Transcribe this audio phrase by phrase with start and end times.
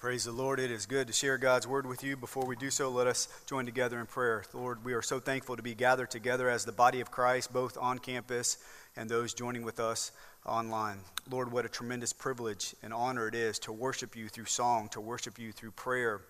[0.00, 0.58] praise the Lord.
[0.58, 2.16] It is good to share God's word with you.
[2.16, 4.42] Before we do so, let us join together in prayer.
[4.54, 7.76] Lord, we are so thankful to be gathered together as the body of Christ, both
[7.76, 8.56] on campus
[8.96, 10.12] and those joining with us
[10.46, 11.00] online.
[11.30, 15.02] Lord, what a tremendous privilege and honor it is to worship you through song, to
[15.02, 16.22] worship you through prayer,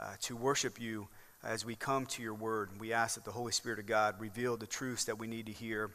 [0.00, 1.06] uh, to worship you
[1.44, 2.70] as we come to your word.
[2.80, 5.52] We ask that the Holy Spirit of God reveal the truths that we need to
[5.52, 5.92] hear.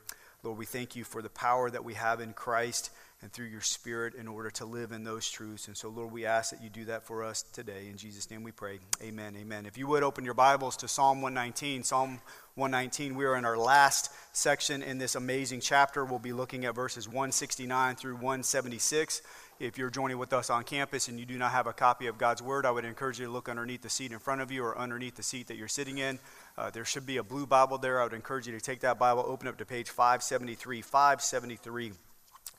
[0.48, 2.90] Lord, we thank you for the power that we have in Christ
[3.22, 5.68] and through your Spirit in order to live in those truths.
[5.68, 7.90] And so, Lord, we ask that you do that for us today.
[7.92, 8.80] In Jesus' name we pray.
[9.02, 9.36] Amen.
[9.38, 9.66] Amen.
[9.66, 12.22] If you would open your Bibles to Psalm 119, Psalm
[12.56, 16.06] 119, we are in our last section in this amazing chapter.
[16.06, 19.22] We'll be looking at verses 169 through 176.
[19.60, 22.20] If you're joining with us on campus and you do not have a copy of
[22.20, 24.64] God's Word, I would encourage you to look underneath the seat in front of you
[24.64, 26.20] or underneath the seat that you're sitting in.
[26.56, 28.00] Uh, there should be a blue Bible there.
[28.00, 30.84] I would encourage you to take that Bible, open up to page 573.
[30.84, 31.94] 573.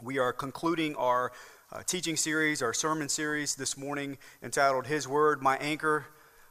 [0.02, 1.30] We are concluding our
[1.72, 6.06] uh, teaching series, our sermon series this morning entitled His Word, My Anchor.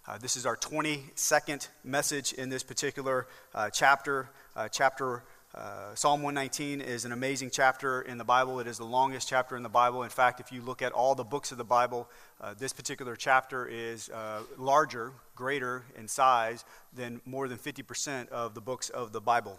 [0.08, 4.30] Uh, this is our 22nd message in this particular uh, chapter.
[4.56, 5.26] Uh, chapter
[5.58, 8.60] uh, Psalm 119 is an amazing chapter in the Bible.
[8.60, 10.04] It is the longest chapter in the Bible.
[10.04, 12.08] In fact, if you look at all the books of the Bible,
[12.40, 14.12] uh, this particular chapter is
[14.58, 16.64] larger, greater in size
[16.94, 19.58] than more than 50% of the books of the Bible.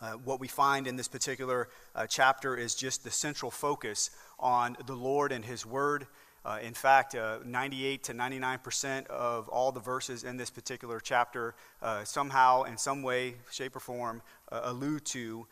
[0.00, 4.76] Uh, what we find in this particular uh, chapter is just the central focus on
[4.86, 6.08] the Lord and His Word.
[6.44, 10.98] Uh, in fact, uh, 98 to 99 percent of all the verses in this particular
[10.98, 15.46] chapter uh, somehow, in some way, shape, or form, allude to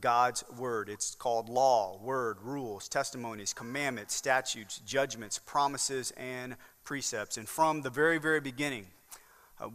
[0.00, 0.88] God's Word.
[0.88, 7.38] It's called law, word, rules, testimonies, commandments, statutes, judgments, promises, and precepts.
[7.38, 8.88] And from the very, very beginning,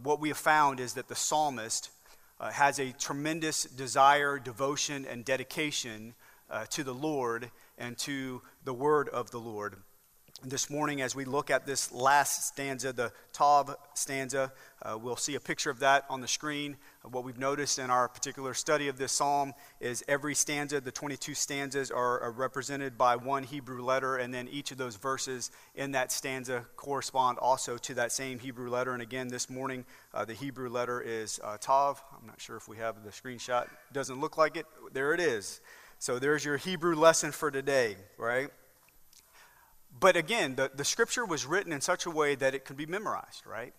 [0.02, 1.90] what we have found is that the psalmist
[2.38, 6.14] uh, has a tremendous desire, devotion, and dedication
[6.50, 9.76] uh, to the Lord and to the word of the Lord
[10.42, 14.52] this morning as we look at this last stanza, the Tav stanza.
[14.82, 16.76] Uh, we'll see a picture of that on the screen.
[17.04, 20.90] Uh, what we've noticed in our particular study of this psalm is every stanza, the
[20.90, 25.50] 22 stanzas, are, are, represented by one Hebrew letter, and then each of those verses
[25.74, 28.92] in that stanza correspond also to that same Hebrew letter.
[28.92, 29.84] And again, this morning,
[30.14, 32.02] uh, the Hebrew letter is uh, Tav.
[32.18, 33.68] I'm not sure if we have the screenshot.
[33.92, 34.66] Doesn't look like it.
[34.92, 35.60] There it is.
[35.98, 38.48] So there's your Hebrew lesson for today, right?
[40.00, 42.86] But again, the, the scripture was written in such a way that it could be
[42.86, 43.74] memorized, right?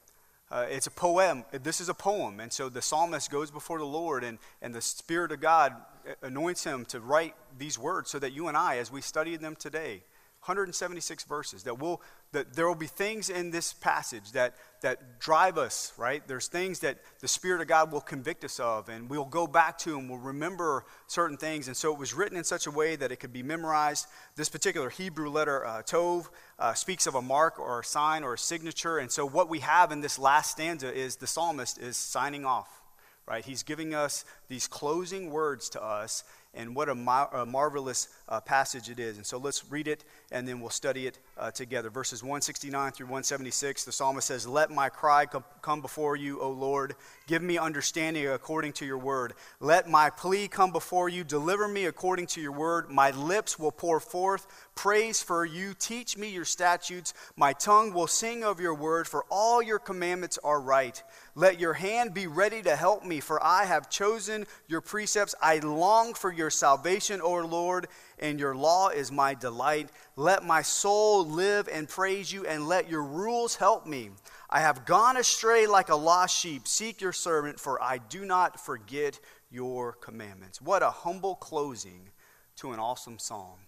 [0.51, 1.45] Uh, it's a poem.
[1.51, 2.39] This is a poem.
[2.39, 5.75] And so the psalmist goes before the Lord, and, and the Spirit of God
[6.21, 9.55] anoints him to write these words so that you and I, as we study them
[9.55, 10.03] today,
[10.41, 15.59] 176 verses that will that there will be things in this passage that that drive
[15.59, 16.27] us right?
[16.27, 19.77] There's things that the spirit of god will convict us of and we'll go back
[19.79, 21.67] to and we'll remember certain things.
[21.67, 24.07] And so it was written in such a way that it could be memorized.
[24.35, 26.27] This particular hebrew letter uh, tov
[26.57, 28.97] uh, speaks of a mark or a sign or a signature.
[28.97, 32.81] And so what we have in this last stanza is the psalmist is signing off
[33.27, 33.45] right?
[33.45, 36.23] He's giving us these closing words to us
[36.53, 39.17] and what a, mar- a marvelous uh, passage it is.
[39.17, 41.89] And so let's read it and then we'll study it uh, together.
[41.89, 46.49] Verses 169 through 176, the psalmist says, Let my cry com- come before you, O
[46.49, 46.95] Lord.
[47.27, 49.33] Give me understanding according to your word.
[49.59, 51.25] Let my plea come before you.
[51.25, 52.89] Deliver me according to your word.
[52.89, 55.73] My lips will pour forth praise for you.
[55.77, 57.13] Teach me your statutes.
[57.35, 61.03] My tongue will sing of your word, for all your commandments are right.
[61.35, 65.35] Let your hand be ready to help me, for I have chosen your precepts.
[65.41, 67.87] I long for your salvation, O Lord,
[68.21, 69.89] and your law is my delight.
[70.15, 74.11] Let my soul live and praise you, and let your rules help me.
[74.49, 76.67] I have gone astray like a lost sheep.
[76.67, 80.61] Seek your servant, for I do not forget your commandments.
[80.61, 82.09] What a humble closing
[82.57, 83.59] to an awesome psalm.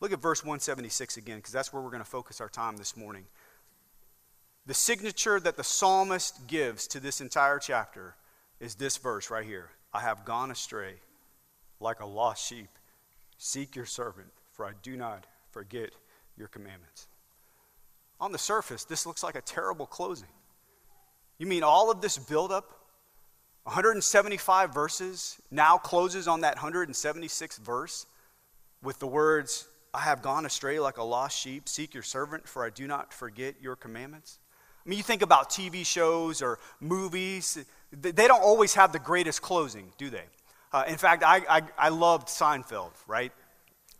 [0.00, 2.96] Look at verse 176 again, because that's where we're going to focus our time this
[2.96, 3.26] morning.
[4.66, 8.14] The signature that the psalmist gives to this entire chapter
[8.60, 10.94] is this verse right here I have gone astray
[11.80, 12.68] like a lost sheep.
[13.42, 15.92] Seek your servant, for I do not forget
[16.36, 17.08] your commandments.
[18.20, 20.28] On the surface, this looks like a terrible closing.
[21.38, 22.70] You mean all of this buildup,
[23.62, 28.04] 175 verses, now closes on that 176th verse
[28.82, 31.66] with the words, I have gone astray like a lost sheep.
[31.66, 34.38] Seek your servant, for I do not forget your commandments.
[34.84, 39.40] I mean, you think about TV shows or movies, they don't always have the greatest
[39.40, 40.24] closing, do they?
[40.72, 43.32] Uh, in fact, I, I, I, loved Seinfeld, right?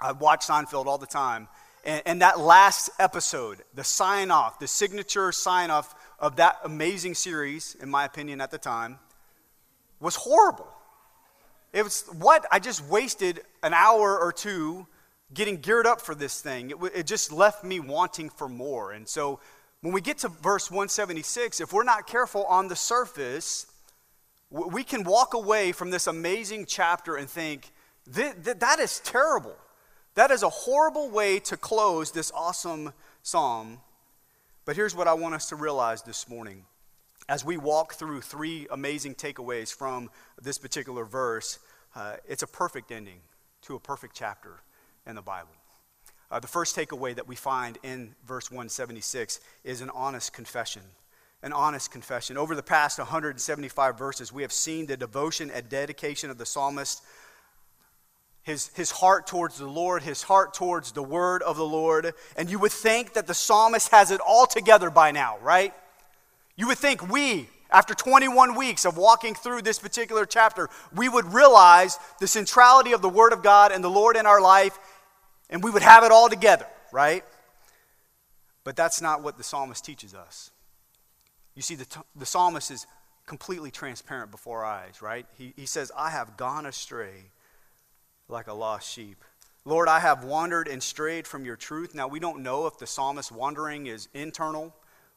[0.00, 1.48] I watch Seinfeld all the time.
[1.84, 7.14] And, and that last episode, the sign off, the signature sign off of that amazing
[7.14, 8.98] series, in my opinion at the time,
[10.00, 10.68] was horrible.
[11.72, 12.46] It was what?
[12.50, 14.86] I just wasted an hour or two
[15.32, 16.70] getting geared up for this thing.
[16.70, 18.92] It, it just left me wanting for more.
[18.92, 19.40] And so
[19.80, 23.66] when we get to verse 176, if we're not careful on the surface,
[24.50, 27.70] we can walk away from this amazing chapter and think,
[28.06, 29.54] that that is terrible.
[30.14, 32.92] That is a horrible way to close this awesome
[33.22, 33.78] psalm.
[34.64, 36.64] But here's what I want us to realize this morning
[37.28, 40.10] as we walk through three amazing takeaways from
[40.42, 41.60] this particular verse.
[41.94, 43.20] Uh, it's a perfect ending
[43.62, 44.60] to a perfect chapter
[45.06, 45.50] in the Bible.
[46.28, 50.82] Uh, the first takeaway that we find in verse 176 is an honest confession.
[51.42, 52.36] An honest confession.
[52.36, 57.02] Over the past 175 verses, we have seen the devotion and dedication of the psalmist,
[58.50, 62.12] his, his heart towards the Lord, his heart towards the word of the Lord.
[62.36, 65.72] And you would think that the psalmist has it all together by now, right?
[66.56, 71.32] You would think we, after 21 weeks of walking through this particular chapter, we would
[71.32, 74.78] realize the centrality of the Word of God and the Lord in our life
[75.50, 77.24] and we would have it all together, right?
[78.64, 80.50] But that's not what the psalmist teaches us.
[81.54, 82.86] You see, the, the psalmist is
[83.26, 85.26] completely transparent before our eyes, right?
[85.36, 87.30] He, he says, I have gone astray
[88.30, 89.24] like a lost sheep.
[89.64, 91.94] Lord, I have wandered and strayed from your truth.
[91.94, 94.74] Now, we don't know if the psalmist's wandering is internal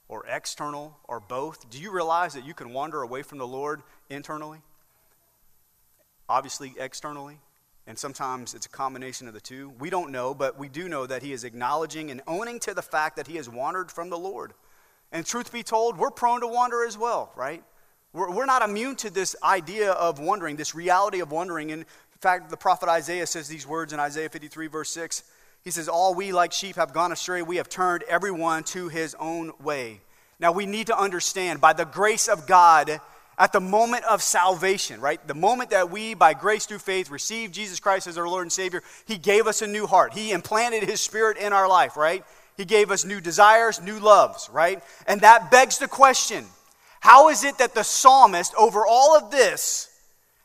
[0.09, 1.69] or external or both.
[1.69, 4.59] Do you realize that you can wander away from the Lord internally?
[6.27, 7.39] Obviously, externally.
[7.87, 9.73] And sometimes it's a combination of the two.
[9.79, 12.81] We don't know, but we do know that he is acknowledging and owning to the
[12.81, 14.53] fact that he has wandered from the Lord.
[15.11, 17.63] And truth be told, we're prone to wander as well, right?
[18.13, 21.71] We're, we're not immune to this idea of wandering, this reality of wandering.
[21.71, 21.85] In
[22.23, 25.23] fact, the prophet Isaiah says these words in Isaiah 53, verse 6.
[25.63, 27.41] He says, All we like sheep have gone astray.
[27.41, 29.99] We have turned everyone to his own way.
[30.39, 32.99] Now, we need to understand by the grace of God,
[33.37, 35.25] at the moment of salvation, right?
[35.27, 38.51] The moment that we, by grace through faith, receive Jesus Christ as our Lord and
[38.51, 40.13] Savior, He gave us a new heart.
[40.13, 42.23] He implanted His Spirit in our life, right?
[42.57, 44.83] He gave us new desires, new loves, right?
[45.07, 46.45] And that begs the question
[46.99, 49.92] how is it that the psalmist, over all of this,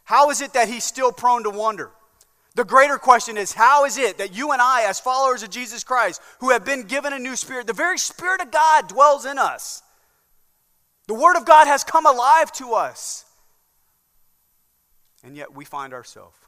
[0.09, 1.91] how is it that he's still prone to wonder?
[2.55, 5.85] The greater question is how is it that you and I, as followers of Jesus
[5.85, 9.37] Christ, who have been given a new spirit, the very Spirit of God dwells in
[9.37, 9.83] us,
[11.09, 13.27] the Word of God has come alive to us.
[15.23, 16.39] And yet we find ourselves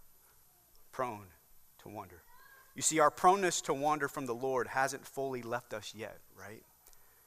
[0.90, 1.26] prone
[1.82, 2.22] to wonder.
[2.74, 6.62] You see, our proneness to wander from the Lord hasn't fully left us yet, right?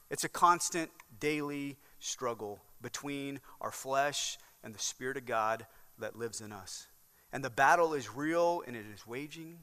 [0.10, 0.90] It's a constant
[1.20, 5.68] daily struggle between our flesh and the Spirit of God
[6.04, 6.88] that lives in us.
[7.32, 9.60] And the battle is real and it is waging.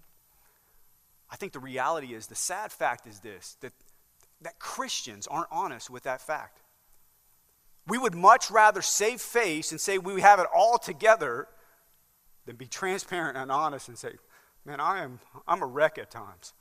[1.31, 3.73] I think the reality is the sad fact is this that,
[4.41, 6.59] that Christians aren't honest with that fact.
[7.87, 11.47] We would much rather save face and say we have it all together
[12.47, 14.15] than be transparent and honest and say,
[14.65, 16.53] man, I am, I'm a wreck at times.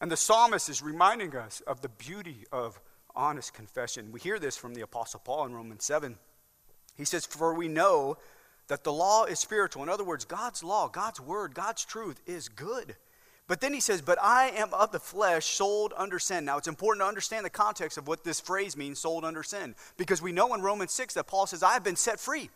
[0.00, 2.80] And the psalmist is reminding us of the beauty of
[3.14, 4.12] honest confession.
[4.12, 6.16] We hear this from the Apostle Paul in Romans 7.
[6.96, 8.16] He says, For we know
[8.70, 9.82] that the law is spiritual.
[9.82, 12.94] In other words, God's law, God's word, God's truth is good.
[13.48, 16.44] But then he says, But I am of the flesh, sold under sin.
[16.44, 19.74] Now, it's important to understand the context of what this phrase means, sold under sin,
[19.96, 22.48] because we know in Romans 6 that Paul says, I have been set free,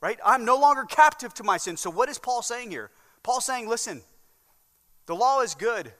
[0.00, 0.18] right?
[0.24, 1.76] I'm no longer captive to my sin.
[1.76, 2.90] So, what is Paul saying here?
[3.22, 4.00] Paul's saying, Listen,
[5.04, 5.92] the law is good,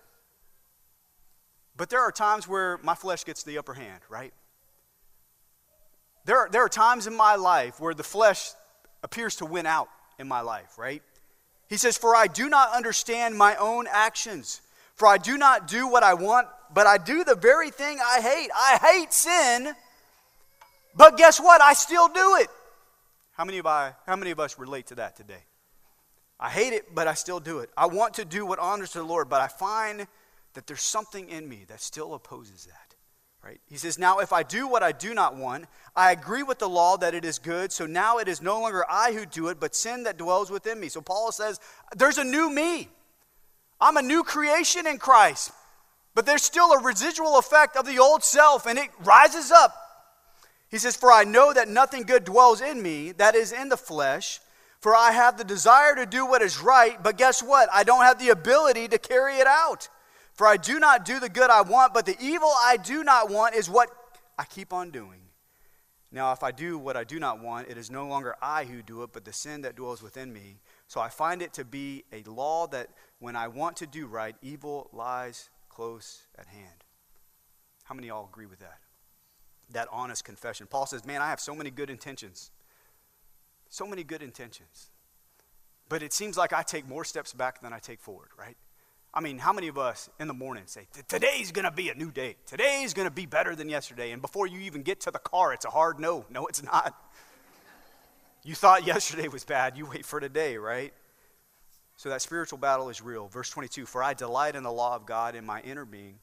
[1.76, 4.32] but there are times where my flesh gets the upper hand, right?
[6.24, 8.52] There are, there are times in my life where the flesh
[9.04, 11.02] appears to win out in my life, right?
[11.68, 14.60] He says, For I do not understand my own actions.
[14.96, 18.20] For I do not do what I want, but I do the very thing I
[18.20, 18.50] hate.
[18.54, 19.74] I hate sin,
[20.96, 21.60] but guess what?
[21.60, 22.48] I still do it.
[23.32, 25.42] How many of, I, how many of us relate to that today?
[26.38, 27.70] I hate it, but I still do it.
[27.76, 30.06] I want to do what honors to the Lord, but I find
[30.54, 32.93] that there's something in me that still opposes that.
[33.44, 33.60] Right?
[33.68, 36.68] He says, Now if I do what I do not want, I agree with the
[36.68, 39.60] law that it is good, so now it is no longer I who do it,
[39.60, 40.88] but sin that dwells within me.
[40.88, 41.60] So Paul says,
[41.94, 42.88] There's a new me.
[43.80, 45.50] I'm a new creation in Christ,
[46.14, 49.74] but there's still a residual effect of the old self, and it rises up.
[50.70, 53.76] He says, For I know that nothing good dwells in me, that is in the
[53.76, 54.40] flesh.
[54.80, 57.68] For I have the desire to do what is right, but guess what?
[57.72, 59.88] I don't have the ability to carry it out.
[60.34, 63.30] For I do not do the good I want, but the evil I do not
[63.30, 63.88] want is what
[64.36, 65.20] I keep on doing.
[66.10, 68.82] Now, if I do what I do not want, it is no longer I who
[68.82, 70.60] do it, but the sin that dwells within me.
[70.86, 72.88] So I find it to be a law that
[73.18, 76.84] when I want to do right, evil lies close at hand.
[77.84, 78.78] How many all agree with that?
[79.70, 80.66] That honest confession.
[80.68, 82.50] Paul says, Man, I have so many good intentions.
[83.68, 84.90] So many good intentions.
[85.88, 88.56] But it seems like I take more steps back than I take forward, right?
[89.16, 91.94] I mean, how many of us in the morning say, Today's going to be a
[91.94, 92.34] new day.
[92.46, 94.10] Today's going to be better than yesterday.
[94.10, 96.26] And before you even get to the car, it's a hard no.
[96.30, 96.94] No, it's not.
[98.46, 99.78] You thought yesterday was bad.
[99.78, 100.92] You wait for today, right?
[101.96, 103.26] So that spiritual battle is real.
[103.28, 106.18] Verse 22 For I delight in the law of God in my inner being,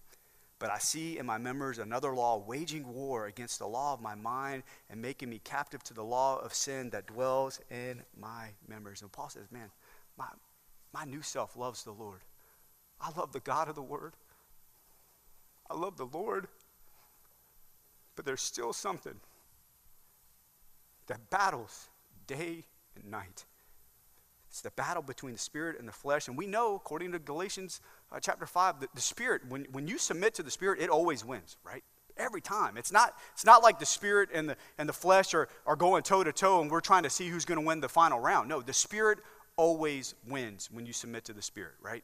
[0.60, 4.14] but I see in my members another law waging war against the law of my
[4.14, 9.02] mind and making me captive to the law of sin that dwells in my members.
[9.02, 9.72] And Paul says, Man,
[10.16, 10.28] my,
[10.94, 12.22] my new self loves the Lord.
[13.02, 14.14] I love the God of the Word.
[15.70, 16.48] I love the Lord.
[18.16, 19.16] But there's still something
[21.08, 21.90] that battles
[22.28, 22.66] day
[22.96, 23.46] and night.
[24.50, 26.28] It's the battle between the spirit and the flesh.
[26.28, 27.80] And we know, according to Galatians
[28.12, 31.24] uh, chapter 5, that the spirit, when, when you submit to the spirit, it always
[31.24, 31.84] wins, right?
[32.18, 32.76] Every time.
[32.76, 36.04] It's not, it's not like the spirit and the, and the flesh are, are going
[36.04, 38.50] toe to toe and we're trying to see who's going to win the final round.
[38.50, 39.20] No, the spirit
[39.56, 42.04] always wins when you submit to the spirit, right?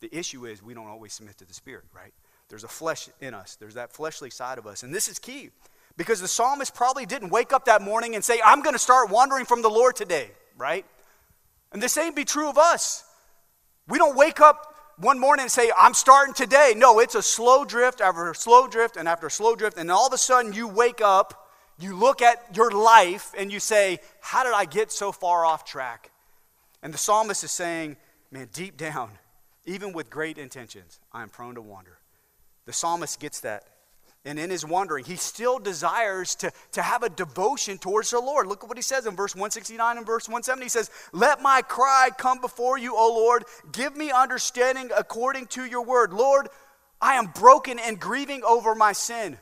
[0.00, 2.12] The issue is we don't always submit to the spirit, right?
[2.48, 4.82] There's a flesh in us, there's that fleshly side of us.
[4.82, 5.50] And this is key
[5.96, 9.10] because the psalmist probably didn't wake up that morning and say, I'm going to start
[9.10, 10.84] wandering from the Lord today, right?
[11.72, 13.04] And the same be true of us.
[13.88, 16.74] We don't wake up one morning and say, I'm starting today.
[16.76, 19.76] No, it's a slow drift after a slow drift and after a slow drift.
[19.76, 23.60] And all of a sudden you wake up, you look at your life, and you
[23.60, 26.10] say, How did I get so far off track?
[26.82, 27.96] And the psalmist is saying,
[28.30, 29.10] Man, deep down,
[29.66, 31.98] even with great intentions, I am prone to wander.
[32.64, 33.64] The psalmist gets that.
[34.24, 38.48] And in his wandering, he still desires to, to have a devotion towards the Lord.
[38.48, 40.64] Look at what he says in verse 169 and verse 170.
[40.64, 43.44] He says, Let my cry come before you, O Lord.
[43.70, 46.12] Give me understanding according to your word.
[46.12, 46.48] Lord,
[47.00, 49.38] I am broken and grieving over my sin.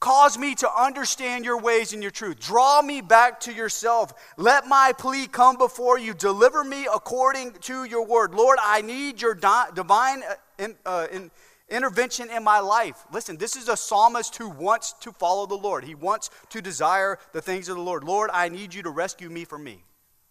[0.00, 2.38] Cause me to understand your ways and your truth.
[2.38, 4.12] Draw me back to yourself.
[4.36, 6.14] Let my plea come before you.
[6.14, 8.32] Deliver me according to your word.
[8.32, 11.32] Lord, I need your di- divine uh, in, uh, in,
[11.68, 13.06] intervention in my life.
[13.12, 15.84] Listen, this is a psalmist who wants to follow the Lord.
[15.84, 18.04] He wants to desire the things of the Lord.
[18.04, 19.82] Lord, I need you to rescue me from me.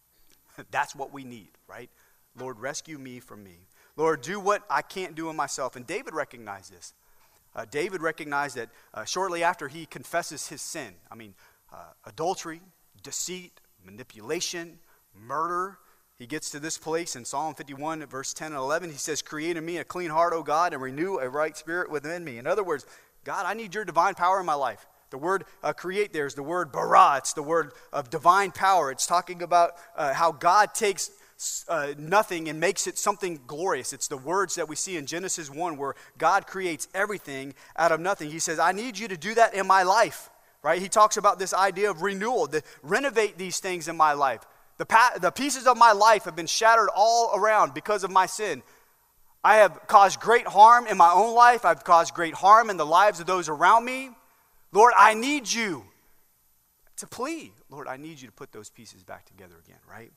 [0.72, 1.90] That's what we need, right?
[2.40, 3.58] Lord, rescue me from me.
[3.98, 5.76] Lord, do what I can't do in myself.
[5.76, 6.94] And David recognized this.
[7.58, 11.34] Uh, David recognized that uh, shortly after he confesses his sin, I mean,
[11.74, 12.62] uh, adultery,
[13.02, 14.78] deceit, manipulation,
[15.16, 15.80] murder,
[16.18, 18.92] he gets to this place in Psalm 51, verse 10 and 11.
[18.92, 21.92] He says, Create in me a clean heart, O God, and renew a right spirit
[21.92, 22.38] within me.
[22.38, 22.86] In other words,
[23.24, 24.88] God, I need your divine power in my life.
[25.10, 27.18] The word uh, create there is the word bara.
[27.18, 28.92] It's the word of divine power.
[28.92, 31.12] It's talking about uh, how God takes
[31.68, 33.94] uh, nothing and makes it something glorious.
[33.94, 38.00] It's the words that we see in Genesis 1 where God creates everything out of
[38.00, 38.32] nothing.
[38.32, 40.30] He says, I need you to do that in my life,
[40.64, 40.82] right?
[40.82, 44.42] He talks about this idea of renewal, to renovate these things in my life.
[44.78, 48.26] The, pa- the pieces of my life have been shattered all around because of my
[48.26, 48.64] sin.
[49.44, 51.66] I have caused great harm in my own life.
[51.66, 54.10] I've caused great harm in the lives of those around me.
[54.72, 55.86] Lord, I need you
[56.98, 57.54] to plead.
[57.70, 60.12] Lord, I need you to put those pieces back together again, right?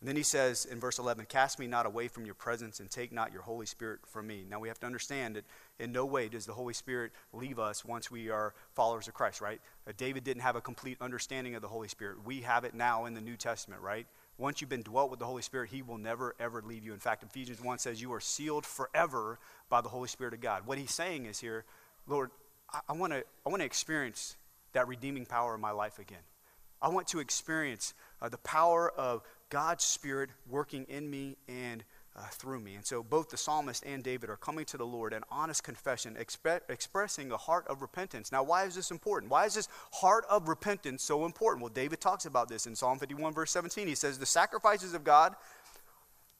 [0.00, 2.90] And then he says in verse 11, Cast me not away from your presence and
[2.90, 4.46] take not your Holy Spirit from me.
[4.48, 5.44] Now we have to understand that
[5.78, 9.42] in no way does the Holy Spirit leave us once we are followers of Christ,
[9.42, 9.60] right?
[9.86, 12.24] Uh, David didn't have a complete understanding of the Holy Spirit.
[12.24, 14.06] We have it now in the New Testament, right?
[14.38, 16.94] Once you've been dwelt with the Holy Spirit, he will never, ever leave you.
[16.94, 19.38] In fact, Ephesians 1 says you are sealed forever
[19.68, 20.66] by the Holy Spirit of God.
[20.66, 21.66] What he's saying is here,
[22.06, 22.30] Lord,
[22.88, 24.36] I, want to I wanna experience
[24.72, 26.22] that redeeming power in my life again.
[26.80, 27.92] I want to experience
[28.22, 31.84] uh, the power of God's Spirit working in me and
[32.16, 32.74] uh, through me.
[32.74, 36.16] And so both the psalmist and David are coming to the Lord in honest confession,
[36.18, 38.32] expressing a heart of repentance.
[38.32, 39.30] Now, why is this important?
[39.30, 41.62] Why is this heart of repentance so important?
[41.62, 43.86] Well, David talks about this in Psalm 51, verse 17.
[43.86, 45.34] He says, The sacrifices of God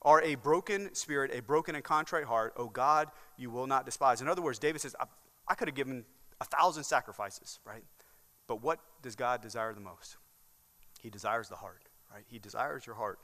[0.02, 2.54] are a broken spirit, a broken and contrite heart.
[2.56, 4.20] O God, you will not despise.
[4.20, 5.04] In other words, David says, I,
[5.46, 6.04] I could have given
[6.40, 7.84] a thousand sacrifices, right?
[8.46, 10.16] But what does God desire the most?
[11.00, 12.24] He desires the heart right?
[12.28, 13.18] He desires your heart.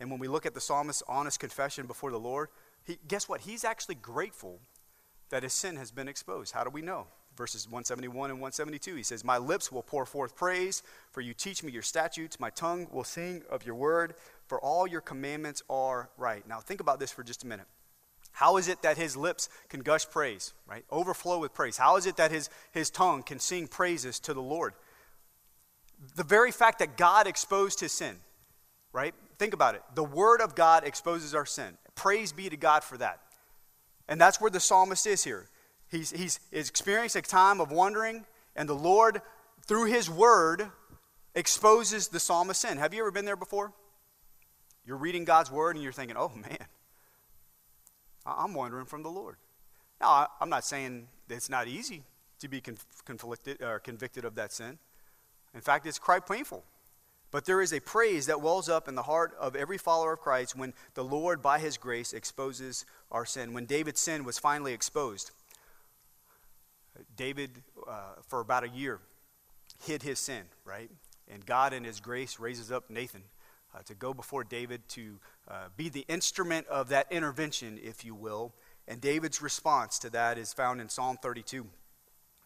[0.00, 2.48] And when we look at the psalmist's honest confession before the Lord,
[2.84, 3.42] he, guess what?
[3.42, 4.60] He's actually grateful
[5.30, 6.52] that his sin has been exposed.
[6.52, 7.06] How do we know?
[7.36, 11.64] Verses 171 and 172, he says, My lips will pour forth praise, for you teach
[11.64, 12.38] me your statutes.
[12.38, 14.14] My tongue will sing of your word,
[14.46, 16.46] for all your commandments are right.
[16.46, 17.66] Now, think about this for just a minute.
[18.30, 20.84] How is it that his lips can gush praise, right?
[20.90, 21.76] Overflow with praise.
[21.76, 24.74] How is it that his, his tongue can sing praises to the Lord?
[26.16, 28.16] The very fact that God exposed his sin,
[28.92, 29.14] right?
[29.38, 29.82] Think about it.
[29.94, 31.76] The word of God exposes our sin.
[31.94, 33.20] Praise be to God for that.
[34.08, 35.48] And that's where the psalmist is here.
[35.90, 38.24] He's, he's, experienced a time of wandering,
[38.56, 39.22] and the Lord,
[39.66, 40.70] through his word,
[41.34, 42.78] exposes the psalmist's sin.
[42.78, 43.72] Have you ever been there before?
[44.86, 46.66] You're reading God's word and you're thinking, oh man,
[48.26, 49.36] I'm wandering from the Lord.
[50.00, 52.02] Now, I'm not saying it's not easy
[52.40, 54.78] to be conflicted or convicted of that sin.
[55.54, 56.64] In fact, it's quite painful.
[57.30, 60.20] But there is a praise that wells up in the heart of every follower of
[60.20, 63.52] Christ when the Lord, by his grace, exposes our sin.
[63.52, 65.32] When David's sin was finally exposed,
[67.16, 67.50] David,
[67.88, 69.00] uh, for about a year,
[69.84, 70.90] hid his sin, right?
[71.28, 73.24] And God, in his grace, raises up Nathan
[73.74, 75.18] uh, to go before David to
[75.48, 78.52] uh, be the instrument of that intervention, if you will.
[78.86, 81.66] And David's response to that is found in Psalm 32.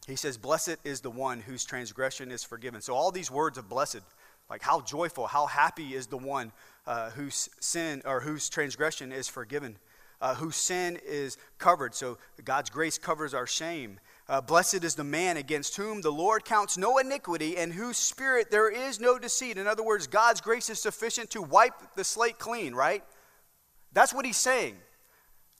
[0.09, 2.81] He says, Blessed is the one whose transgression is forgiven.
[2.81, 4.01] So, all these words of blessed,
[4.49, 6.51] like how joyful, how happy is the one
[6.87, 9.77] uh, whose sin or whose transgression is forgiven,
[10.23, 11.95] uh, whose sin is covered.
[11.95, 14.01] So, God's grace covers our shame.
[14.31, 18.51] Uh, blessed is the man against whom the Lord counts no iniquity and whose spirit
[18.51, 19.59] there is no deceit.
[19.59, 23.05] In other words, God's grace is sufficient to wipe the slate clean, right?
[23.93, 24.77] That's what he's saying.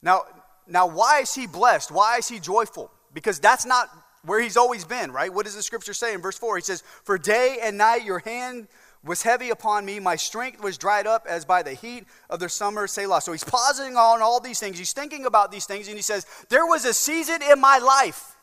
[0.03, 0.23] Now,
[0.67, 1.91] now why is he blessed?
[1.91, 2.91] Why is he joyful?
[3.13, 3.89] Because that's not
[4.29, 5.33] where he's always been, right?
[5.33, 6.57] What does the scripture say in verse 4?
[6.57, 8.69] He says, For day and night your hand
[9.05, 10.01] was heavy upon me.
[10.01, 13.21] My strength was dried up as by the heat of the summer, Selah.
[13.21, 14.79] So he's pausing on all these things.
[14.79, 18.37] He's thinking about these things, and he says, There was a season in my life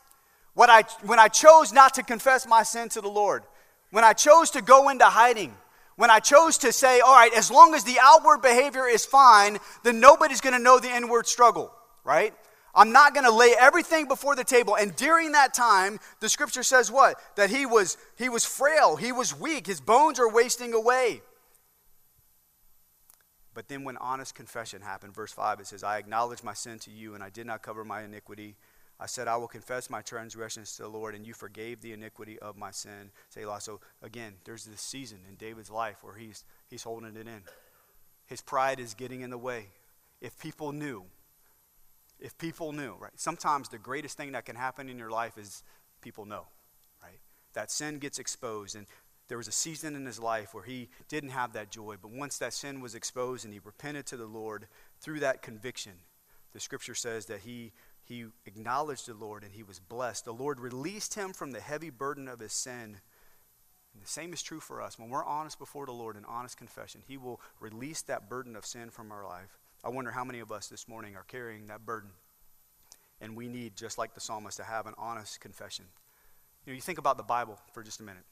[0.54, 3.44] when I, when I chose not to confess my sin to the Lord,
[3.90, 5.54] when I chose to go into hiding,
[5.96, 9.58] when I chose to say, All right, as long as the outward behavior is fine,
[9.84, 11.72] then nobody's going to know the inward struggle,
[12.04, 12.34] right?
[12.76, 14.76] I'm not going to lay everything before the table.
[14.76, 17.16] And during that time, the scripture says what?
[17.36, 21.22] That he was he was frail, he was weak, his bones are wasting away.
[23.54, 26.90] But then when honest confession happened, verse 5, it says, I acknowledge my sin to
[26.90, 28.54] you, and I did not cover my iniquity.
[29.00, 32.38] I said, I will confess my transgressions to the Lord, and you forgave the iniquity
[32.38, 33.10] of my sin.
[33.30, 33.62] Selah.
[33.62, 37.42] So again, there's this season in David's life where he's he's holding it in.
[38.26, 39.68] His pride is getting in the way.
[40.20, 41.04] If people knew
[42.20, 43.12] if people knew, right?
[43.16, 45.62] Sometimes the greatest thing that can happen in your life is
[46.00, 46.46] people know,
[47.02, 47.18] right?
[47.52, 48.76] That sin gets exposed.
[48.76, 48.86] And
[49.28, 51.96] there was a season in his life where he didn't have that joy.
[52.00, 54.66] But once that sin was exposed and he repented to the Lord
[55.00, 55.92] through that conviction,
[56.52, 57.72] the scripture says that he,
[58.04, 60.24] he acknowledged the Lord and he was blessed.
[60.24, 62.98] The Lord released him from the heavy burden of his sin.
[63.92, 64.98] And the same is true for us.
[64.98, 68.64] When we're honest before the Lord in honest confession, he will release that burden of
[68.64, 69.58] sin from our life.
[69.86, 72.10] I wonder how many of us this morning are carrying that burden.
[73.20, 75.84] And we need, just like the psalmist, to have an honest confession.
[76.64, 78.24] You know, you think about the Bible for just a minute.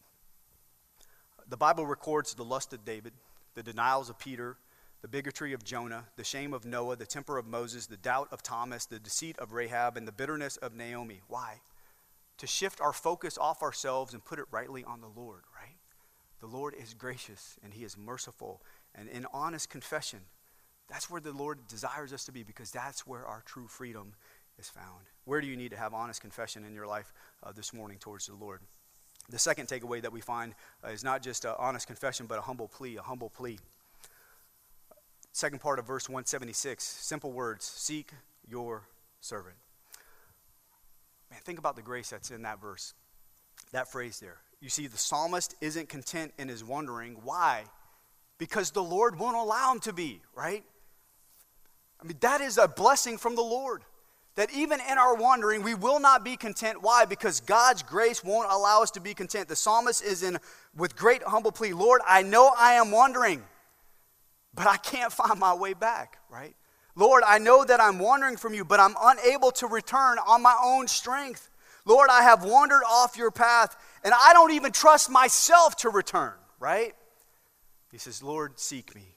[1.49, 3.13] The Bible records the lust of David,
[3.55, 4.57] the denials of Peter,
[5.01, 8.43] the bigotry of Jonah, the shame of Noah, the temper of Moses, the doubt of
[8.43, 11.21] Thomas, the deceit of Rahab, and the bitterness of Naomi.
[11.29, 11.61] Why?
[12.39, 15.77] To shift our focus off ourselves and put it rightly on the Lord, right?
[16.41, 18.61] The Lord is gracious and He is merciful.
[18.93, 20.23] And in honest confession,
[20.89, 24.13] that's where the Lord desires us to be because that's where our true freedom
[24.59, 25.07] is found.
[25.25, 28.27] Where do you need to have honest confession in your life uh, this morning towards
[28.27, 28.61] the Lord?
[29.31, 32.69] The second takeaway that we find uh, is not just honest confession, but a humble
[32.69, 33.59] plea, a humble plea.
[35.33, 38.11] Second part of verse 176, simple words seek
[38.49, 38.83] your
[39.21, 39.57] servant.
[41.31, 42.95] Man, think about the grace that's in that verse,
[43.73, 44.37] that phrase there.
[44.61, 47.17] You see, the psalmist isn't content and is wondering.
[47.25, 47.65] Why?
[48.39, 50.65] Because the Lord won't allow him to be, right?
[52.01, 53.83] I mean, that is a blessing from the Lord.
[54.37, 56.83] That even in our wandering, we will not be content.
[56.83, 57.05] Why?
[57.05, 59.49] Because God's grace won't allow us to be content.
[59.49, 60.39] The psalmist is in
[60.77, 63.45] with great humble plea Lord, I know I am wandering,
[64.53, 66.55] but I can't find my way back, right?
[66.97, 70.57] Lord, I know that I'm wandering from you, but I'm unable to return on my
[70.63, 71.51] own strength.
[71.85, 76.33] Lord, I have wandered off your path, and I don't even trust myself to return,
[76.59, 76.95] right?
[77.91, 79.17] He says, Lord, seek me.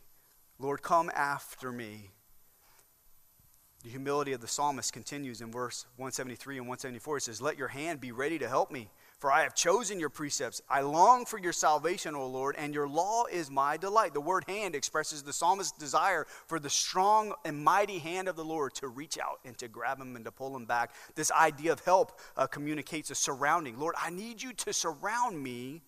[0.59, 2.11] Lord, come after me.
[3.87, 7.17] The humility of the psalmist continues in verse 173 and 174.
[7.17, 10.09] It says, Let your hand be ready to help me, for I have chosen your
[10.09, 10.61] precepts.
[10.69, 14.13] I long for your salvation, O Lord, and your law is my delight.
[14.13, 18.43] The word hand expresses the psalmist's desire for the strong and mighty hand of the
[18.43, 20.91] Lord to reach out and to grab him and to pull him back.
[21.15, 23.79] This idea of help uh, communicates a surrounding.
[23.79, 25.81] Lord, I need you to surround me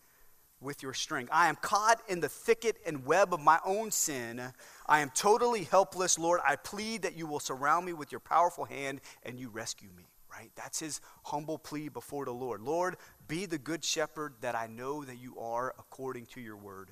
[0.62, 1.30] with your strength.
[1.32, 4.42] I am caught in the thicket and web of my own sin.
[4.88, 6.42] I am totally helpless, Lord.
[6.46, 10.04] I plead that you will surround me with your powerful hand and you rescue me,
[10.32, 10.52] right?
[10.56, 12.62] That's his humble plea before the Lord.
[12.62, 16.92] Lord, be the good shepherd that I know that you are according to your word.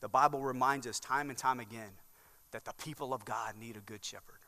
[0.00, 1.92] The Bible reminds us time and time again
[2.52, 4.41] that the people of God need a good shepherd.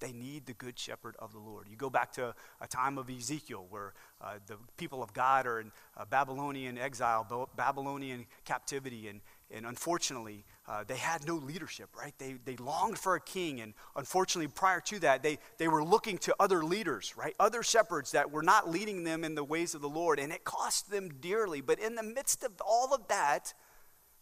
[0.00, 1.66] They need the good shepherd of the Lord.
[1.68, 5.60] You go back to a time of Ezekiel where uh, the people of God are
[5.60, 12.14] in uh, Babylonian exile, Babylonian captivity, and, and unfortunately, uh, they had no leadership, right?
[12.18, 16.16] They, they longed for a king, and unfortunately, prior to that, they, they were looking
[16.18, 17.34] to other leaders, right?
[17.38, 20.44] Other shepherds that were not leading them in the ways of the Lord, and it
[20.44, 21.60] cost them dearly.
[21.60, 23.52] But in the midst of all of that,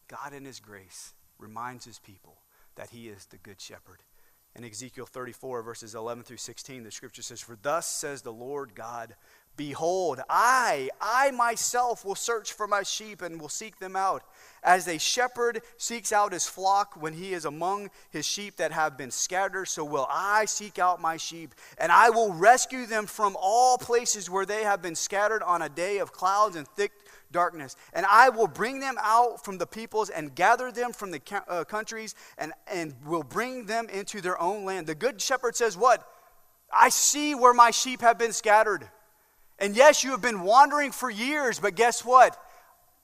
[0.08, 2.38] God, in His grace, reminds His people
[2.74, 4.02] that He is the Good Shepherd.
[4.58, 8.74] In Ezekiel 34, verses 11 through 16, the scripture says, For thus says the Lord
[8.74, 9.14] God,
[9.56, 14.24] Behold, I, I myself will search for my sheep and will seek them out.
[14.62, 18.96] As a shepherd seeks out his flock when he is among his sheep that have
[18.96, 23.36] been scattered, so will I seek out my sheep, and I will rescue them from
[23.40, 26.92] all places where they have been scattered on a day of clouds and thick
[27.32, 27.76] darkness.
[27.92, 31.64] And I will bring them out from the peoples and gather them from the uh,
[31.64, 34.86] countries and, and will bring them into their own land.
[34.86, 36.06] The good shepherd says, What?
[36.72, 38.88] I see where my sheep have been scattered.
[39.58, 42.36] And yes, you have been wandering for years, but guess what?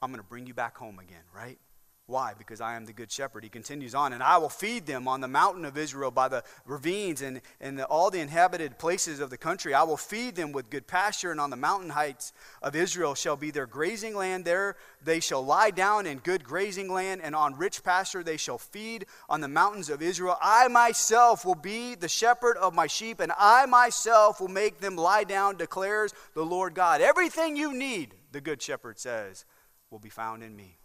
[0.02, 1.58] I'm going to bring you back home again, right?
[2.07, 2.35] Why?
[2.37, 3.45] Because I am the good shepherd.
[3.45, 6.45] He continues on, and I will feed them on the mountain of Israel by the
[6.67, 9.73] ravines and, and the, all the inhabited places of the country.
[9.73, 13.37] I will feed them with good pasture, and on the mountain heights of Israel shall
[13.37, 14.45] be their grazing land.
[14.45, 18.59] There they shall lie down in good grazing land, and on rich pasture they shall
[18.59, 20.37] feed on the mountains of Israel.
[20.43, 24.97] I myself will be the shepherd of my sheep, and I myself will make them
[24.97, 27.01] lie down, declares the Lord God.
[27.01, 29.47] Everything you need, the good shepherd says,
[29.88, 30.77] will be found in me.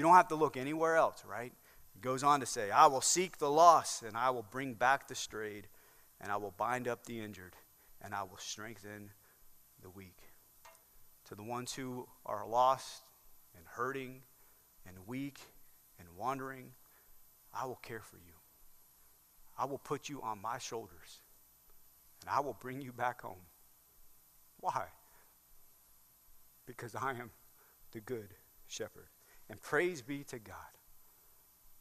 [0.00, 1.52] You don't have to look anywhere else, right?
[1.94, 5.08] It goes on to say, I will seek the lost, and I will bring back
[5.08, 5.66] the strayed,
[6.22, 7.52] and I will bind up the injured,
[8.00, 9.10] and I will strengthen
[9.82, 10.16] the weak.
[11.28, 13.02] To the ones who are lost
[13.54, 14.22] and hurting
[14.86, 15.38] and weak
[15.98, 16.70] and wandering,
[17.52, 18.32] I will care for you.
[19.58, 21.20] I will put you on my shoulders,
[22.22, 23.44] and I will bring you back home.
[24.60, 24.86] Why?
[26.64, 27.32] Because I am
[27.92, 28.30] the good
[28.66, 29.08] shepherd.
[29.50, 30.54] And praise be to God.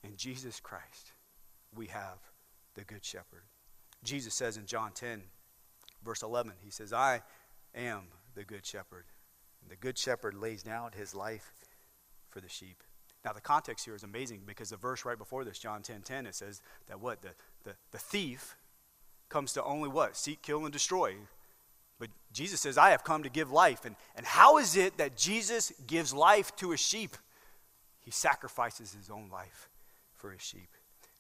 [0.04, 1.12] In Jesus Christ,
[1.76, 2.18] we have
[2.74, 3.44] the Good Shepherd.
[4.04, 5.22] Jesus says in John 10,
[6.04, 7.22] verse 11, He says, I
[7.76, 8.02] am
[8.36, 9.06] the Good Shepherd.
[9.62, 11.52] And the Good Shepherd lays down his life
[12.30, 12.82] for the sheep.
[13.24, 16.26] Now, the context here is amazing because the verse right before this, John 10 10,
[16.26, 17.22] it says that what?
[17.22, 17.32] The,
[17.66, 18.56] the, the thief
[19.28, 20.16] comes to only what?
[20.16, 21.16] Seek, kill, and destroy.
[22.00, 23.84] But Jesus says, I have come to give life.
[23.84, 27.18] And, and how is it that Jesus gives life to a sheep?
[28.10, 29.70] He sacrifices his own life
[30.16, 30.68] for his sheep.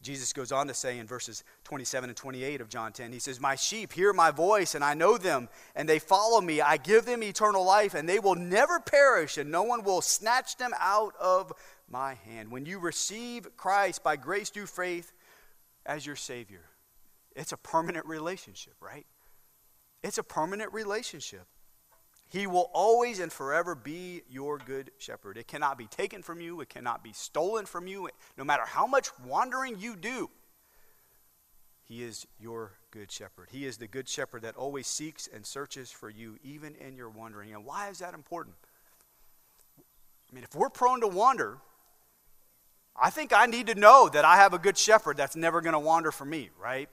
[0.01, 3.39] Jesus goes on to say in verses 27 and 28 of John 10, he says,
[3.39, 6.61] My sheep hear my voice, and I know them, and they follow me.
[6.61, 10.57] I give them eternal life, and they will never perish, and no one will snatch
[10.57, 11.53] them out of
[11.87, 12.49] my hand.
[12.49, 15.13] When you receive Christ by grace through faith
[15.85, 16.63] as your Savior,
[17.35, 19.05] it's a permanent relationship, right?
[20.01, 21.45] It's a permanent relationship.
[22.29, 25.37] He will always and forever be your good shepherd.
[25.37, 28.85] It cannot be taken from you, it cannot be stolen from you, no matter how
[28.85, 30.29] much wandering you do.
[31.83, 33.47] He is your good shepherd.
[33.51, 37.09] He is the good shepherd that always seeks and searches for you, even in your
[37.09, 37.51] wandering.
[37.51, 38.55] And why is that important?
[40.31, 41.57] I mean, if we're prone to wander,
[42.95, 45.73] I think I need to know that I have a good shepherd that's never going
[45.73, 46.89] to wander from me, right?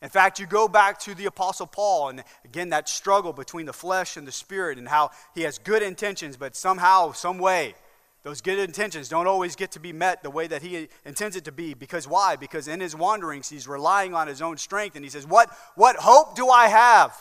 [0.00, 3.72] In fact, you go back to the Apostle Paul, and again, that struggle between the
[3.72, 7.74] flesh and the spirit, and how he has good intentions, but somehow, some way,
[8.22, 11.44] those good intentions don't always get to be met the way that he intends it
[11.44, 11.74] to be.
[11.74, 12.36] Because why?
[12.36, 15.96] Because in his wanderings, he's relying on his own strength, and he says, What, what
[15.96, 17.20] hope do I have?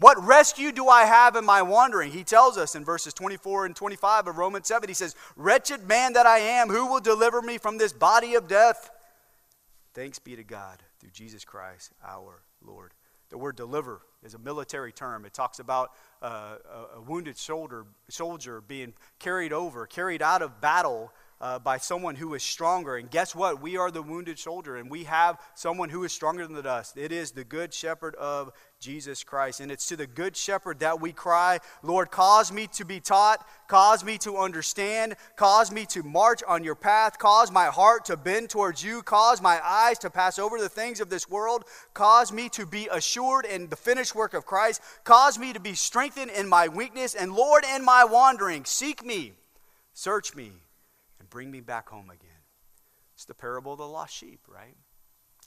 [0.00, 2.10] What rescue do I have in my wandering?
[2.10, 6.14] He tells us in verses 24 and 25 of Romans 7, he says, Wretched man
[6.14, 8.90] that I am, who will deliver me from this body of death?
[9.94, 12.92] Thanks be to God through Jesus Christ our Lord.
[13.28, 15.26] The word deliver is a military term.
[15.26, 15.90] It talks about
[16.22, 16.56] uh,
[16.96, 21.12] a, wounded soldier, soldier being carried over, carried out of battle
[21.42, 22.96] uh, by someone who is stronger.
[22.96, 23.60] And guess what?
[23.60, 26.94] We are the wounded soldier, and we have someone who is stronger than us.
[26.96, 28.52] It is the good shepherd of
[28.84, 29.60] Jesus Christ.
[29.60, 33.44] And it's to the good shepherd that we cry, Lord, cause me to be taught,
[33.66, 38.16] cause me to understand, cause me to march on your path, cause my heart to
[38.18, 42.30] bend towards you, cause my eyes to pass over the things of this world, cause
[42.30, 46.30] me to be assured in the finished work of Christ, cause me to be strengthened
[46.30, 49.32] in my weakness, and Lord, in my wandering, seek me,
[49.94, 50.52] search me,
[51.18, 52.28] and bring me back home again.
[53.14, 54.76] It's the parable of the lost sheep, right?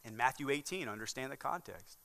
[0.04, 2.00] In Matthew 18, understand the context.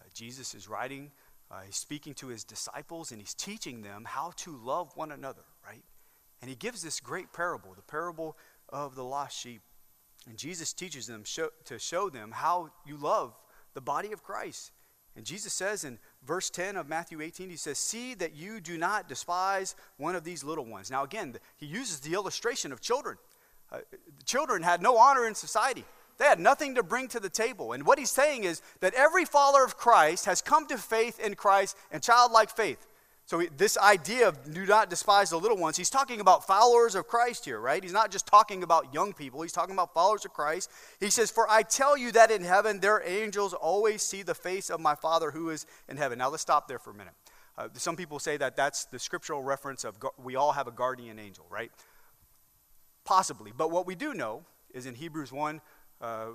[0.00, 1.10] Uh, Jesus is writing,
[1.50, 5.42] uh, he's speaking to his disciples, and he's teaching them how to love one another,
[5.66, 5.82] right?
[6.40, 8.36] And he gives this great parable, the parable
[8.68, 9.62] of the lost sheep.
[10.28, 13.34] And Jesus teaches them show, to show them how you love
[13.74, 14.72] the body of Christ.
[15.16, 18.78] And Jesus says in verse 10 of Matthew 18, he says, See that you do
[18.78, 20.90] not despise one of these little ones.
[20.90, 23.16] Now, again, he uses the illustration of children.
[23.72, 23.78] Uh,
[24.24, 25.84] children had no honor in society.
[26.20, 27.72] They had nothing to bring to the table.
[27.72, 31.34] And what he's saying is that every follower of Christ has come to faith in
[31.34, 32.86] Christ and childlike faith.
[33.24, 37.06] So, this idea of do not despise the little ones, he's talking about followers of
[37.06, 37.82] Christ here, right?
[37.82, 40.70] He's not just talking about young people, he's talking about followers of Christ.
[40.98, 44.68] He says, For I tell you that in heaven their angels always see the face
[44.68, 46.18] of my Father who is in heaven.
[46.18, 47.14] Now, let's stop there for a minute.
[47.56, 51.18] Uh, some people say that that's the scriptural reference of we all have a guardian
[51.18, 51.70] angel, right?
[53.06, 53.52] Possibly.
[53.56, 55.60] But what we do know is in Hebrews 1,
[56.00, 56.26] uh,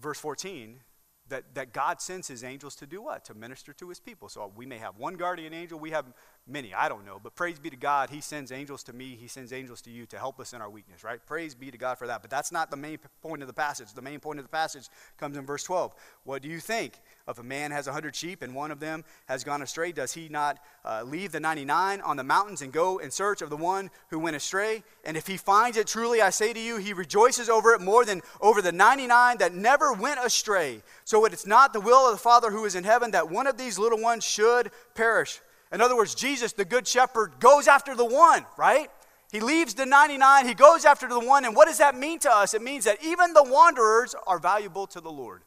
[0.00, 0.80] verse 14,
[1.28, 3.24] that, that God sends his angels to do what?
[3.26, 4.28] To minister to his people.
[4.28, 6.06] So we may have one guardian angel, we have
[6.48, 7.20] many, I don't know.
[7.22, 10.06] But praise be to God, he sends angels to me, he sends angels to you
[10.06, 11.24] to help us in our weakness, right?
[11.26, 12.22] Praise be to God for that.
[12.22, 13.92] But that's not the main point of the passage.
[13.92, 15.94] The main point of the passage comes in verse 12.
[16.24, 16.94] What do you think?
[17.28, 20.12] If a man has a hundred sheep and one of them has gone astray, does
[20.12, 23.56] he not uh, leave the 99 on the mountains and go in search of the
[23.56, 24.82] one who went astray?
[25.04, 28.04] And if he finds it, truly I say to you, he rejoices over it more
[28.04, 30.82] than over the 99 that never went astray.
[31.04, 33.58] So it's not the will of the Father who is in heaven that one of
[33.58, 35.40] these little ones should perish.
[35.72, 38.90] In other words, Jesus, the Good Shepherd, goes after the one, right?
[39.30, 41.44] He leaves the 99, he goes after the one.
[41.44, 42.54] And what does that mean to us?
[42.54, 45.42] It means that even the wanderers are valuable to the Lord.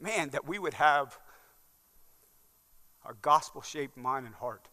[0.00, 1.18] Man, that we would have
[3.04, 4.68] our gospel shaped mind and heart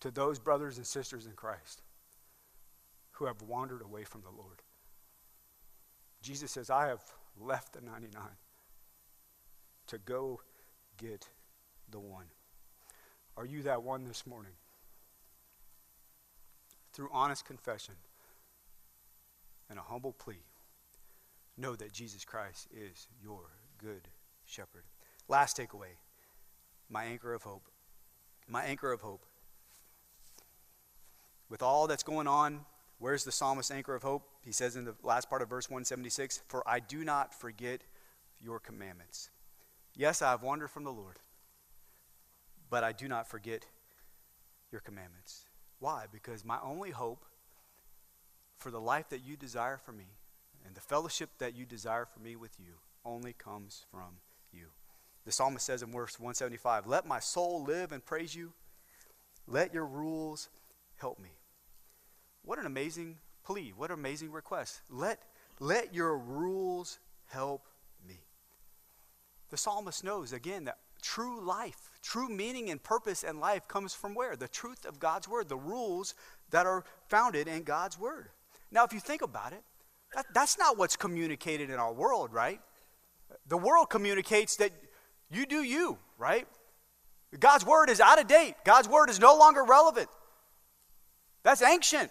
[0.00, 1.82] to those brothers and sisters in Christ
[3.12, 4.62] who have wandered away from the Lord.
[6.22, 7.02] Jesus says, I have
[7.40, 8.22] left the 99
[9.88, 10.40] to go
[10.98, 11.28] get
[11.90, 12.26] the one.
[13.36, 14.52] Are you that one this morning?
[16.92, 17.94] Through honest confession
[19.70, 20.42] and a humble plea,
[21.56, 23.42] know that Jesus Christ is your
[23.78, 24.08] good
[24.46, 24.84] shepherd.
[25.28, 25.96] Last takeaway
[26.90, 27.68] my anchor of hope.
[28.48, 29.24] My anchor of hope.
[31.50, 32.60] With all that's going on,
[32.98, 34.22] where's the psalmist's anchor of hope?
[34.42, 37.82] He says in the last part of verse 176 For I do not forget
[38.40, 39.30] your commandments.
[39.94, 41.18] Yes, I have wandered from the Lord
[42.70, 43.66] but I do not forget
[44.70, 45.44] your commandments.
[45.78, 46.06] Why?
[46.10, 47.24] Because my only hope
[48.56, 50.06] for the life that you desire for me
[50.66, 54.18] and the fellowship that you desire for me with you only comes from
[54.52, 54.66] you.
[55.24, 58.52] The psalmist says in verse 175 Let my soul live and praise you.
[59.46, 60.48] Let your rules
[60.96, 61.30] help me.
[62.44, 63.72] What an amazing plea.
[63.76, 64.80] What an amazing request.
[64.90, 65.22] Let,
[65.60, 67.66] let your rules help
[68.06, 68.20] me.
[69.50, 74.14] The psalmist knows, again, that true life, true meaning and purpose in life comes from
[74.14, 74.34] where?
[74.34, 76.14] The truth of God's word, the rules
[76.50, 78.30] that are founded in God's word.
[78.70, 79.62] Now, if you think about it,
[80.14, 82.60] that, that's not what's communicated in our world, right?
[83.46, 84.72] The world communicates that
[85.30, 86.48] you do you, right?
[87.38, 88.54] God's word is out of date.
[88.64, 90.08] God's word is no longer relevant.
[91.42, 92.10] That's ancient.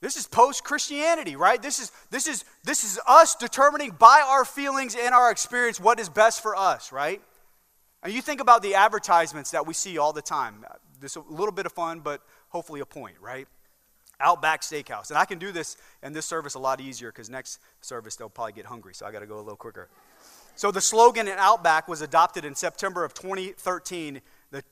[0.00, 1.62] This is post Christianity, right?
[1.62, 6.00] This is, this, is, this is us determining by our feelings and our experience what
[6.00, 7.22] is best for us, right?
[8.02, 10.64] And you think about the advertisements that we see all the time.
[11.00, 13.46] This a little bit of fun, but hopefully a point, right?
[14.20, 15.10] Outback Steakhouse.
[15.10, 18.28] And I can do this in this service a lot easier because next service they'll
[18.28, 19.88] probably get hungry, so I got to go a little quicker.
[20.56, 24.20] So the slogan in Outback was adopted in September of 2013.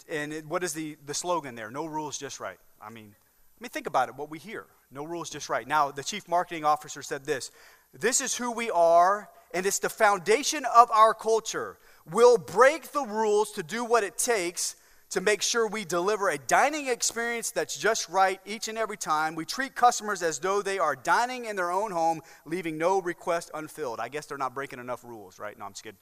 [0.09, 1.71] And what is the, the slogan there?
[1.71, 2.59] No rules, just right.
[2.83, 4.67] I mean, I mean, think about it, what we hear.
[4.91, 5.67] No rules, just right.
[5.67, 7.51] Now, the chief marketing officer said this
[7.93, 11.79] This is who we are, and it's the foundation of our culture.
[12.11, 14.77] We'll break the rules to do what it takes
[15.11, 19.35] to make sure we deliver a dining experience that's just right each and every time.
[19.35, 23.51] We treat customers as though they are dining in their own home, leaving no request
[23.55, 24.01] unfilled.
[24.01, 25.57] I guess they're not breaking enough rules, right?
[25.59, 25.99] No, I'm just kidding.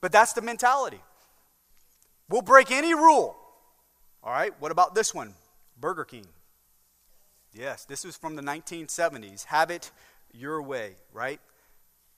[0.00, 1.00] But that's the mentality.
[2.28, 3.36] We'll break any rule.
[4.22, 5.34] All right, what about this one?
[5.78, 6.26] Burger King.
[7.52, 9.44] Yes, this was from the 1970s.
[9.46, 9.90] Have it
[10.32, 11.40] your way, right?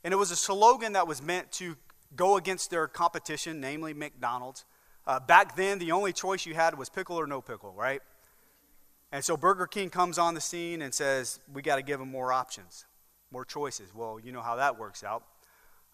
[0.02, 1.76] And it was a slogan that was meant to
[2.14, 4.64] go against their competition, namely McDonald's.
[5.06, 8.02] Uh, back then, the only choice you had was pickle or no pickle, right?
[9.12, 12.10] And so Burger King comes on the scene and says, We got to give them
[12.10, 12.86] more options,
[13.30, 13.94] more choices.
[13.94, 15.24] Well, you know how that works out.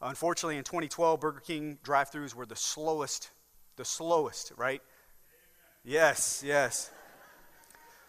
[0.00, 3.30] Unfortunately, in 2012, Burger King drive throughs were the slowest,
[3.76, 4.82] the slowest, right?
[5.84, 6.90] Yes, yes.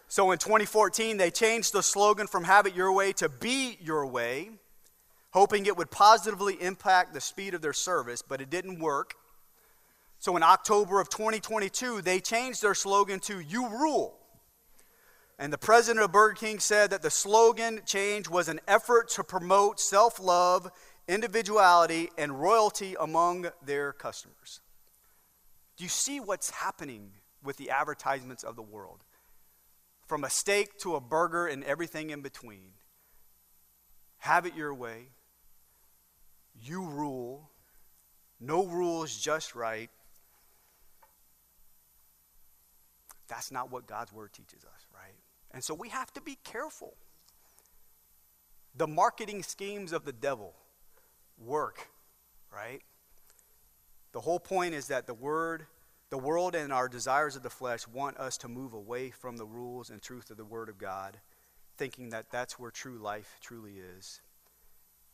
[0.08, 4.06] So in 2014, they changed the slogan from Have It Your Way to Be Your
[4.06, 4.52] Way
[5.34, 9.16] hoping it would positively impact the speed of their service, but it didn't work.
[10.20, 14.18] So in October of 2022, they changed their slogan to You Rule.
[15.38, 19.24] And the president of Burger King said that the slogan change was an effort to
[19.24, 20.72] promote self love,
[21.08, 24.62] individuality, and royalty among their customers.
[25.76, 27.12] Do you see what's happening
[27.44, 29.04] with the advertisements of the world?
[30.14, 32.74] from a steak to a burger and everything in between.
[34.20, 35.08] Have it your way.
[36.62, 37.50] You rule.
[38.40, 39.90] No rules, just right.
[43.28, 45.16] That's not what God's word teaches us, right?
[45.52, 46.96] And so we have to be careful.
[48.76, 50.54] The marketing schemes of the devil
[51.38, 51.88] work,
[52.52, 52.82] right?
[54.12, 55.66] The whole point is that the word,
[56.10, 59.46] the world and our desires of the flesh want us to move away from the
[59.46, 61.18] rules and truth of the word of God,
[61.78, 64.22] thinking that that's where true life truly is.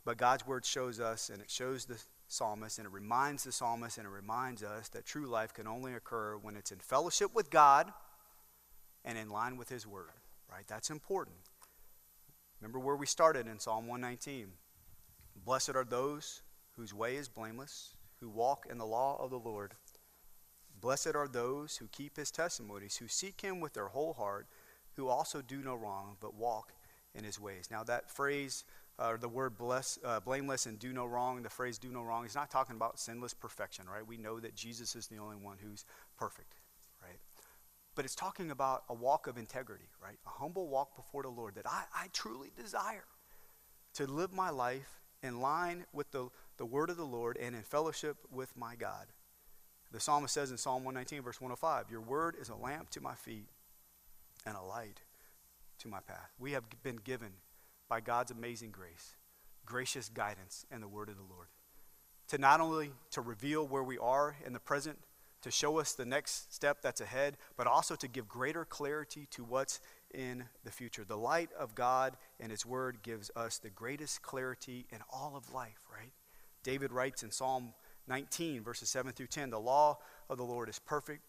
[0.05, 3.97] But God's word shows us and it shows the psalmist and it reminds the psalmist
[3.97, 7.49] and it reminds us that true life can only occur when it's in fellowship with
[7.49, 7.91] God
[9.03, 10.11] and in line with his word,
[10.51, 10.65] right?
[10.67, 11.37] That's important.
[12.61, 14.51] Remember where we started in Psalm 119.
[15.45, 16.41] Blessed are those
[16.75, 19.73] whose way is blameless, who walk in the law of the Lord.
[20.79, 24.47] Blessed are those who keep his testimonies, who seek him with their whole heart,
[24.95, 26.73] who also do no wrong, but walk
[27.15, 27.69] in his ways.
[27.71, 28.65] Now, that phrase,
[28.99, 32.25] uh, the word bless, uh, blameless and do no wrong, the phrase do no wrong,
[32.25, 34.05] is not talking about sinless perfection, right?
[34.05, 35.85] We know that Jesus is the only one who's
[36.17, 36.55] perfect,
[37.01, 37.17] right?
[37.95, 40.17] But it's talking about a walk of integrity, right?
[40.25, 43.05] A humble walk before the Lord that I, I truly desire
[43.95, 47.63] to live my life in line with the, the word of the Lord and in
[47.63, 49.07] fellowship with my God.
[49.91, 53.15] The psalmist says in Psalm 119, verse 105, Your word is a lamp to my
[53.15, 53.47] feet
[54.45, 55.01] and a light
[55.79, 56.31] to my path.
[56.37, 57.31] We have been given
[57.89, 59.15] by God's amazing grace,
[59.65, 61.47] gracious guidance and the word of the Lord.
[62.29, 64.99] To not only to reveal where we are in the present,
[65.41, 69.43] to show us the next step that's ahead, but also to give greater clarity to
[69.43, 69.79] what's
[70.13, 71.03] in the future.
[71.03, 75.53] The light of God and His Word gives us the greatest clarity in all of
[75.53, 76.11] life, right?
[76.63, 77.73] David writes in Psalm
[78.07, 79.99] 19, verses 7 through 10 The law
[80.29, 81.21] of the Lord is perfect,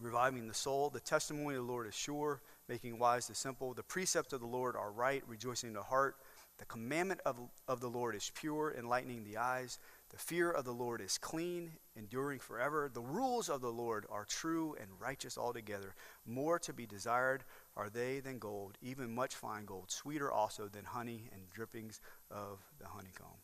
[0.00, 0.90] reviving the soul.
[0.90, 3.74] The testimony of the Lord is sure, making wise the simple.
[3.74, 6.16] The precepts of the Lord are right, rejoicing the heart.
[6.58, 9.78] The commandment of, of the Lord is pure, enlightening the eyes.
[10.10, 12.90] The fear of the Lord is clean, enduring forever.
[12.92, 15.94] The rules of the Lord are true and righteous altogether.
[16.26, 17.44] More to be desired
[17.76, 22.00] are they than gold, even much fine gold, sweeter also than honey and drippings
[22.30, 23.38] of the honeycomb.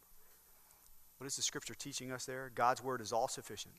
[1.18, 2.50] What is the scripture teaching us there?
[2.54, 3.74] God's word is all sufficient,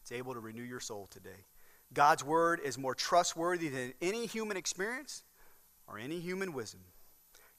[0.00, 1.46] it's able to renew your soul today.
[1.94, 5.22] God's word is more trustworthy than any human experience
[5.86, 6.80] or any human wisdom.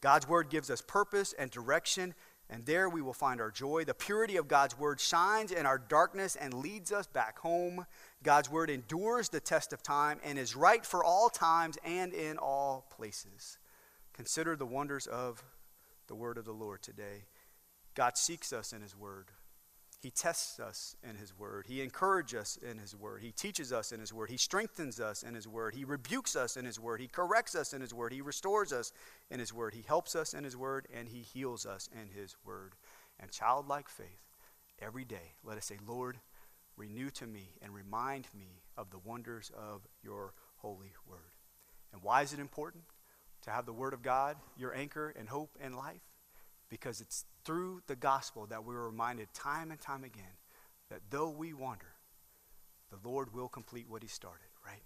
[0.01, 2.13] God's word gives us purpose and direction
[2.49, 3.83] and there we will find our joy.
[3.83, 7.85] The purity of God's word shines in our darkness and leads us back home.
[8.21, 12.37] God's word endures the test of time and is right for all times and in
[12.37, 13.57] all places.
[14.13, 15.43] Consider the wonders of
[16.07, 17.23] the word of the Lord today.
[17.95, 19.31] God seeks us in his word.
[20.03, 21.63] He tests us in His Word.
[21.65, 23.21] He encourages us in His Word.
[23.21, 24.29] He teaches us in His Word.
[24.29, 25.75] He strengthens us in His Word.
[25.75, 26.99] He rebukes us in His Word.
[26.99, 28.11] He corrects us in His Word.
[28.11, 28.91] He restores us
[29.31, 29.73] in His Word.
[29.73, 32.73] He helps us in His Word, and He heals us in His Word.
[33.17, 34.25] And childlike faith,
[34.81, 36.17] every day, let us say, Lord,
[36.75, 41.31] renew to me and remind me of the wonders of your holy Word.
[41.93, 42.83] And why is it important
[43.43, 46.12] to have the Word of God, your anchor and hope and life?
[46.73, 50.25] Because it's through the gospel that we are reminded time and time again
[50.89, 51.93] that though we wander,
[52.89, 54.81] the Lord will complete what he started, right?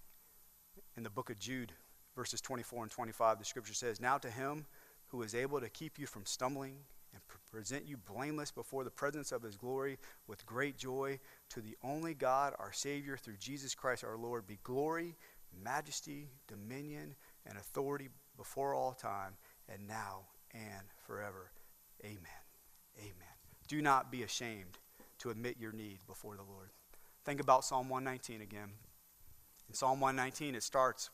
[0.98, 1.72] In the book of Jude,
[2.14, 4.66] verses 24 and 25, the scripture says, Now to him
[5.06, 6.76] who is able to keep you from stumbling
[7.14, 9.96] and present you blameless before the presence of his glory
[10.26, 14.58] with great joy, to the only God, our Savior, through Jesus Christ our Lord, be
[14.62, 15.16] glory,
[15.64, 17.14] majesty, dominion,
[17.46, 19.38] and authority before all time,
[19.70, 21.50] and now and forever.
[22.04, 22.18] Amen.
[22.98, 23.12] Amen.
[23.66, 24.78] Do not be ashamed
[25.18, 26.70] to admit your need before the Lord.
[27.24, 28.70] Think about Psalm 119 again.
[29.68, 31.10] In Psalm 119, it starts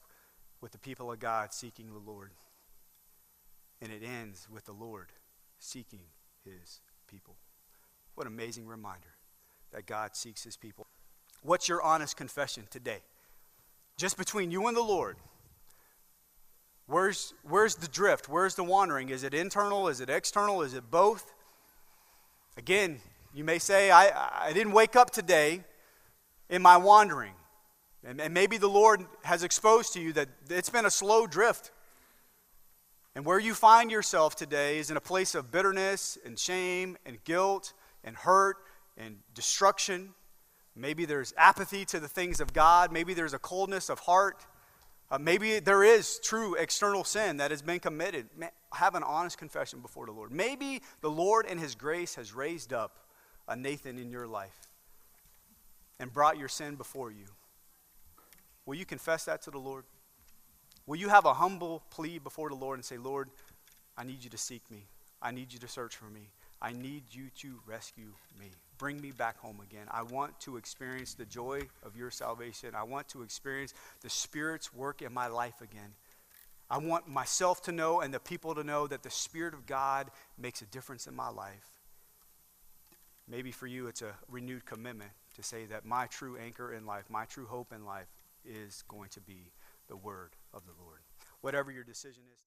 [0.61, 2.31] with the people of God seeking the Lord,
[3.83, 5.09] and it ends with the Lord
[5.59, 6.01] seeking
[6.45, 7.35] his people.
[8.15, 9.15] What an amazing reminder
[9.73, 10.87] that God seeks his people.
[11.43, 13.01] What's your honest confession today?
[13.97, 15.17] Just between you and the Lord.
[16.87, 18.29] Where's, where's the drift?
[18.29, 19.09] Where's the wandering?
[19.09, 19.89] Is it internal?
[19.89, 20.63] Is it external?
[20.63, 21.33] Is it both?
[22.57, 23.01] Again,
[23.33, 25.65] you may say, I, I didn't wake up today
[26.51, 27.33] in my wandering.
[28.07, 31.71] And, and maybe the Lord has exposed to you that it's been a slow drift.
[33.15, 37.23] And where you find yourself today is in a place of bitterness and shame and
[37.25, 37.73] guilt
[38.03, 38.57] and hurt
[38.99, 40.11] and destruction.
[40.77, 42.93] Maybe there's apathy to the things of God.
[42.93, 44.45] Maybe there's a coldness of heart.
[45.11, 48.27] Uh, maybe there is true external sin that has been committed.
[48.73, 50.33] Have an honest confession before the Lord.
[50.33, 52.99] Maybe the Lord in His grace has raised up
[53.47, 54.69] a Nathan in your life
[56.01, 57.27] and brought your sin before you.
[58.67, 59.85] Will you confess that to the Lord?
[60.87, 63.29] Will you have a humble plea before the Lord and say, Lord,
[63.97, 64.87] I need you to seek me.
[65.23, 66.29] I need you to search for me.
[66.61, 68.51] I need you to rescue me.
[68.79, 69.87] Bring me back home again.
[69.91, 72.75] I want to experience the joy of your salvation.
[72.75, 73.73] I want to experience
[74.03, 75.95] the Spirit's work in my life again.
[76.71, 80.11] I want myself to know and the people to know that the Spirit of God
[80.39, 81.71] makes a difference in my life.
[83.29, 87.05] Maybe for you, it's a renewed commitment to say that my true anchor in life,
[87.09, 88.09] my true hope in life
[88.45, 89.53] is going to be
[89.89, 91.01] the word of the Lord.
[91.41, 92.45] Whatever your decision is.